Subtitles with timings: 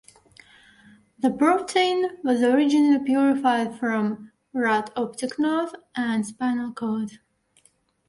[1.19, 7.19] The protein was originally purified from rat optic nerve and spinal cord.